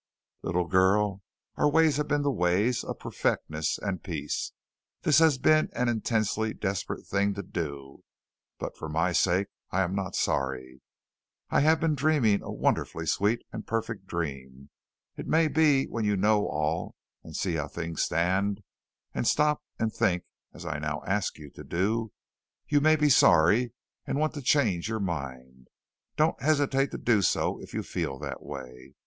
[0.41, 1.21] Little girl,
[1.57, 4.51] our ways have been the ways of perfectness and peace.
[5.03, 8.01] This has been an intensely desperate thing to do,
[8.57, 10.81] but for my sake, I am not sorry.
[11.51, 14.71] I have been dreaming a wonderfully sweet and perfect dream.
[15.17, 18.63] It may be when you know all and see how things stand,
[19.13, 22.11] and stop and think, as I now ask you to do,
[22.67, 23.71] you may be sorry
[24.07, 25.67] and want to change your mind.
[26.15, 28.95] Don't hesitate to do so if you feel that way.